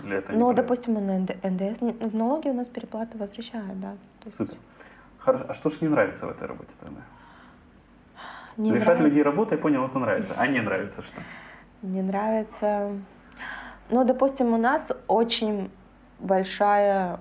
[0.03, 3.93] Или это ну, допустим, на НДС, налоги у нас переплаты возвращают, да.
[4.37, 4.55] Супер.
[5.19, 5.45] Хорошо.
[5.49, 7.01] А что ж не нравится в этой работе тогда?
[8.57, 9.07] Не Лишать нравится.
[9.07, 10.33] людей работы, я понял, это нравится.
[10.37, 11.21] А не нравится что?
[11.81, 12.91] Не нравится...
[13.89, 15.69] Ну, допустим, у нас очень
[16.19, 17.19] большая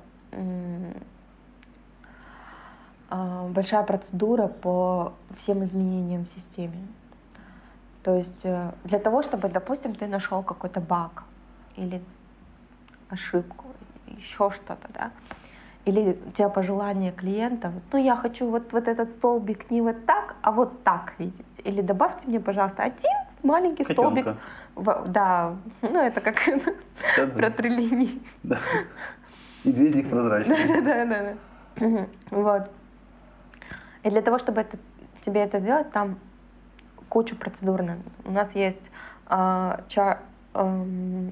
[3.10, 6.78] большая процедура по всем изменениям в системе.
[8.02, 11.24] То есть э, для того, чтобы, допустим, ты нашел какой-то баг
[11.76, 12.00] или
[13.10, 13.66] ошибку,
[14.06, 15.10] еще что-то, да,
[15.84, 20.34] или у тебя пожелание клиента, ну я хочу вот, вот этот столбик не вот так,
[20.42, 21.46] а вот так видеть.
[21.64, 24.36] Или добавьте мне, пожалуйста, один маленький Котенка.
[24.76, 25.08] столбик.
[25.08, 26.36] Да, ну это как
[27.34, 28.22] про три линии.
[28.42, 28.58] Да.
[29.64, 30.82] И две из них прозрачные.
[30.82, 31.34] Да, да,
[31.76, 32.06] да.
[32.30, 32.70] Вот.
[34.02, 34.78] И для того, чтобы это,
[35.24, 36.18] тебе это сделать, там
[37.08, 37.82] кучу процедур.
[38.24, 38.82] У нас есть
[39.28, 40.18] э, ча,
[40.54, 41.30] э,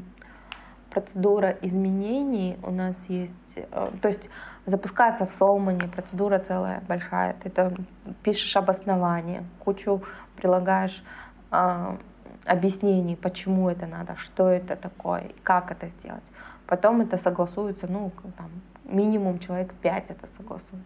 [0.91, 4.29] процедура изменений, у нас есть, э, то есть
[4.67, 7.35] запускается в Солмане процедура целая большая.
[7.43, 7.75] Ты там
[8.23, 10.03] пишешь обоснование, кучу
[10.37, 11.03] прилагаешь
[11.51, 11.97] э,
[12.45, 16.23] объяснений, почему это надо, что это такое, как это сделать.
[16.67, 18.51] Потом это согласуется, ну, там,
[18.85, 20.83] минимум человек пять это согласует.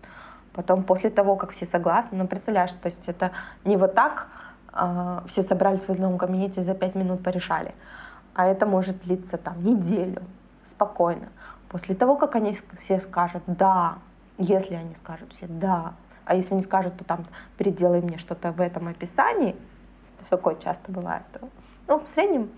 [0.55, 3.31] Потом после того, как все согласны, ну, представляешь, то есть это
[3.65, 4.29] не вот так
[4.73, 7.75] э, все собрались в одном кабинете за пять минут порешали,
[8.35, 10.23] а это может длиться там неделю,
[10.71, 11.29] спокойно.
[11.69, 13.95] После того, как они все скажут «да»,
[14.37, 17.25] если они скажут все «да», а если они скажут, то там
[17.57, 19.57] переделай мне что-то в этом описании,
[20.29, 21.49] такое часто бывает, то,
[21.89, 22.51] ну, в среднем,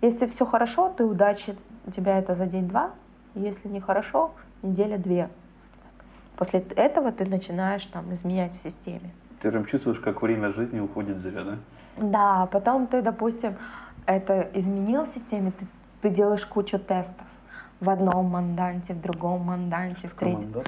[0.00, 1.56] если все хорошо, ты удачи,
[1.94, 2.90] тебя это за день-два,
[3.34, 5.28] если не хорошо, неделя-две.
[6.40, 9.10] После этого ты начинаешь там изменять в системе.
[9.42, 11.58] Ты прям чувствуешь, как время жизни уходит зря, да?
[11.98, 13.56] Да, потом ты, допустим,
[14.06, 15.66] это изменил в системе, ты,
[16.00, 17.26] ты делаешь кучу тестов
[17.80, 20.64] в одном манданте, в другом манданте, в третьем.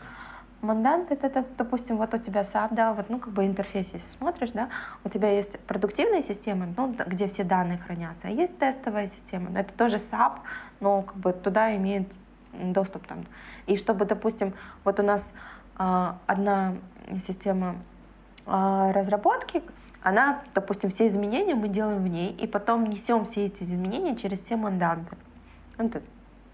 [0.60, 4.06] Мандант это, это, допустим, вот у тебя SAP, да, вот, ну, как бы интерфейс, если
[4.18, 4.68] смотришь, да,
[5.04, 9.72] у тебя есть продуктивная система, ну, где все данные хранятся, а есть тестовая система, это
[9.72, 10.32] тоже SAP,
[10.80, 12.06] но как бы туда имеет
[12.52, 13.24] доступ там.
[13.66, 14.52] И чтобы, допустим,
[14.84, 15.22] вот у нас
[16.26, 16.74] одна
[17.26, 17.76] система
[18.46, 19.62] а, разработки,
[20.02, 24.40] она, допустим, все изменения мы делаем в ней, и потом несем все эти изменения через
[24.40, 25.16] все манданты.
[25.78, 26.00] Это,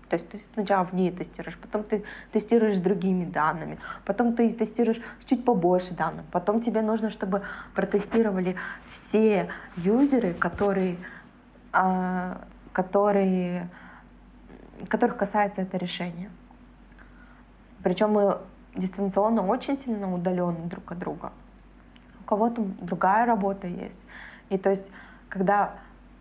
[0.08, 4.52] то есть ты сначала в ней тестируешь, потом ты тестируешь с другими данными, потом ты
[4.52, 7.42] тестируешь с чуть побольше данных, потом тебе нужно, чтобы
[7.74, 8.56] протестировали
[9.08, 10.96] все юзеры, которые,
[11.72, 13.68] а, которые,
[14.88, 16.30] которых касается это решение.
[17.82, 18.38] Причем мы
[18.78, 21.32] дистанционно очень сильно удалены друг от друга.
[22.20, 24.00] У кого-то другая работа есть.
[24.50, 24.86] И то есть,
[25.28, 25.74] когда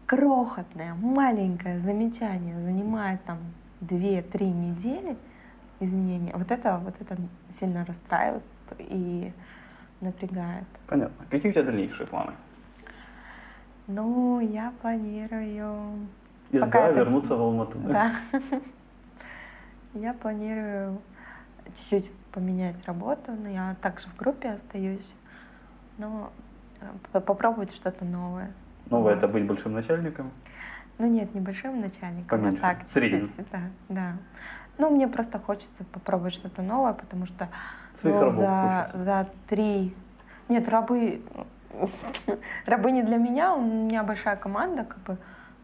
[0.06, 3.38] крохотное, маленькое замечание занимает там
[3.82, 5.17] 2-3 недели
[5.80, 7.17] изменения, вот это, вот это
[7.60, 8.43] сильно расстраивает
[8.80, 9.32] и
[10.02, 10.65] напрягает.
[10.88, 11.26] Понятно.
[11.30, 12.34] Какие у тебя дальнейшие планы?
[13.88, 16.08] Ну, я планирую...
[16.52, 17.00] Из Пока это...
[17.00, 18.15] вернуться в Алмату, да?
[18.32, 18.60] Да.
[19.93, 21.00] Я планирую
[21.89, 25.10] чуть-чуть поменять работу, но я также в группе остаюсь,
[25.98, 26.32] но
[26.82, 28.52] э, попробовать что-то новое.
[28.90, 30.32] Новое это быть большим начальником?
[30.98, 32.62] Ну нет, не большим начальником, а Поменьше.
[32.63, 32.86] а так.
[32.94, 33.32] Средним.
[33.52, 34.13] Да, да.
[34.78, 37.50] Ну, мне просто хочется попробовать что-то новое, потому что
[38.04, 39.96] ну, за, за три...
[40.50, 41.22] Нет, рабы...
[42.66, 45.18] рабы не для меня, у меня большая команда, как бы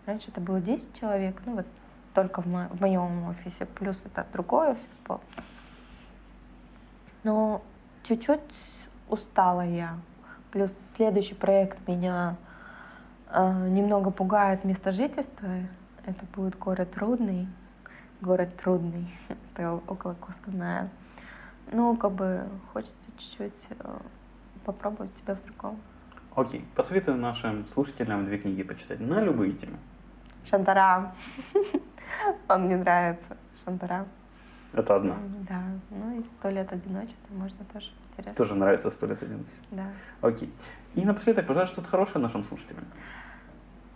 [0.06, 1.66] раньше это было 10 человек, ну вот
[2.14, 5.22] только в, мо- в моем офисе, плюс это другой офис был.
[7.24, 7.62] Но
[8.04, 8.42] чуть-чуть
[9.10, 9.98] устала я.
[10.52, 12.36] Плюс следующий проект меня
[13.30, 15.48] э, немного пугает место жительства.
[16.06, 17.48] Это будет город Трудный.
[18.22, 19.08] Город Трудный.
[19.56, 20.90] Это около Костаная.
[21.72, 23.98] Ну, как бы хочется чуть-чуть э,
[24.66, 25.80] попробовать себя в другом.
[26.36, 26.66] Окей.
[26.76, 29.78] Посоветую нашим слушателям две книги почитать на любые темы.
[30.50, 31.14] Шантара.
[32.50, 33.38] Он мне нравится.
[33.64, 34.06] Шантара.
[34.74, 35.18] Это одна.
[35.48, 35.62] Да.
[35.92, 38.34] Ну и сто лет одиночества можно тоже интересно.
[38.34, 39.66] Тоже нравится сто лет одиночества.
[39.72, 39.86] Да.
[40.22, 40.52] Окей.
[40.96, 42.86] И напоследок, пожалуйста, что-то хорошее нашим слушателям.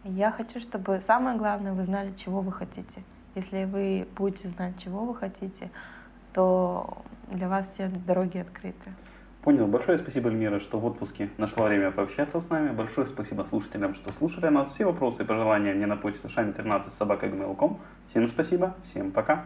[0.03, 3.03] Я хочу, чтобы самое главное, вы знали, чего вы хотите.
[3.35, 5.69] Если вы будете знать, чего вы хотите,
[6.33, 6.97] то
[7.29, 8.93] для вас все дороги открыты.
[9.43, 9.67] Понял.
[9.67, 12.71] Большое спасибо, Эльмира, что в отпуске нашла время пообщаться с нами.
[12.71, 14.71] Большое спасибо слушателям, что слушали нас.
[14.71, 17.79] Все вопросы и пожелания мне на почту шами13 собака.gmail.com.
[18.09, 19.45] Всем спасибо, всем пока.